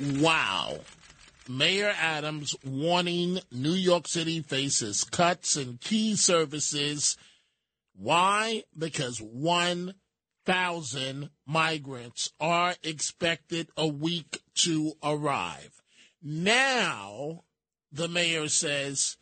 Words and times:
Wow. 0.00 0.78
Mayor 1.48 1.92
Adams 1.98 2.54
warning 2.64 3.40
New 3.50 3.72
York 3.72 4.06
City 4.06 4.42
faces 4.42 5.02
cuts 5.02 5.56
in 5.56 5.78
key 5.78 6.14
services. 6.14 7.16
Why? 7.96 8.62
Because 8.76 9.18
1,000 9.18 11.30
migrants 11.46 12.32
are 12.38 12.76
expected 12.82 13.68
a 13.76 13.88
week 13.88 14.42
to 14.56 14.92
arrive. 15.02 15.80
Now, 16.22 17.44
the 17.90 18.08
mayor 18.08 18.48
says 18.48 19.16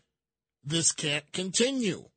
this 0.65 0.91
can't 0.93 1.31
continue. 1.33 2.09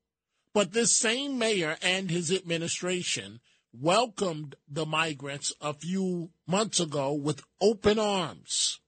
But 0.53 0.73
this 0.73 0.97
same 0.97 1.37
mayor 1.37 1.77
and 1.81 2.09
his 2.09 2.31
administration 2.31 3.39
welcomed 3.73 4.55
the 4.67 4.85
migrants 4.85 5.53
a 5.61 5.73
few 5.73 6.29
months 6.47 6.79
ago 6.79 7.13
with 7.13 7.43
open 7.61 7.99
arms. 7.99 8.79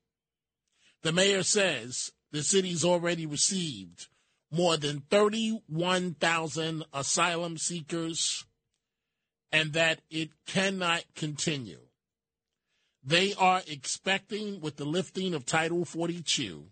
The 1.03 1.11
mayor 1.11 1.44
says 1.44 2.11
the 2.31 2.44
city's 2.44 2.86
already 2.86 3.25
received 3.25 4.08
more 4.52 4.78
than 4.78 5.02
31,000 5.09 6.83
asylum 6.94 7.58
seekers 7.58 8.45
and 9.52 9.73
that 9.73 10.02
it 10.09 10.30
cannot 10.45 11.03
continue. 11.16 11.80
They 13.03 13.34
are 13.34 13.61
expecting, 13.67 14.61
with 14.61 14.78
the 14.78 14.86
lifting 14.86 15.34
of 15.34 15.45
Title 15.45 15.86
42, 15.86 16.66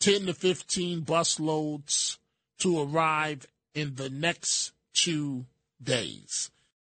10 0.00 0.26
to 0.26 0.34
15 0.34 1.00
bus 1.00 1.40
loads 1.40 2.18
to 2.58 2.80
arrive 2.80 3.46
in 3.74 3.94
the 3.94 4.10
next 4.10 4.72
two 4.92 5.46
days. 5.82 6.50